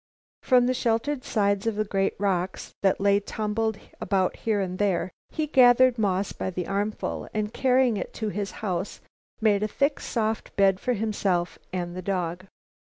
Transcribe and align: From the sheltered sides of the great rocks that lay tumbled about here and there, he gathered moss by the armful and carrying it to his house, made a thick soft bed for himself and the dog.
From 0.41 0.65
the 0.65 0.73
sheltered 0.73 1.23
sides 1.23 1.67
of 1.67 1.75
the 1.75 1.85
great 1.85 2.15
rocks 2.17 2.73
that 2.81 2.99
lay 2.99 3.19
tumbled 3.19 3.77
about 4.01 4.35
here 4.37 4.59
and 4.59 4.79
there, 4.79 5.11
he 5.29 5.45
gathered 5.45 5.99
moss 5.99 6.33
by 6.33 6.49
the 6.49 6.65
armful 6.65 7.29
and 7.35 7.53
carrying 7.53 7.97
it 7.97 8.11
to 8.15 8.29
his 8.29 8.49
house, 8.65 8.99
made 9.41 9.61
a 9.61 9.67
thick 9.67 9.99
soft 9.99 10.55
bed 10.55 10.79
for 10.79 10.93
himself 10.93 11.59
and 11.71 11.95
the 11.95 12.01
dog. 12.01 12.47